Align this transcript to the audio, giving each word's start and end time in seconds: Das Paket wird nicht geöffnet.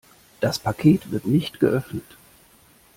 Das 0.39 0.57
Paket 0.57 1.11
wird 1.11 1.27
nicht 1.27 1.59
geöffnet. 1.59 2.17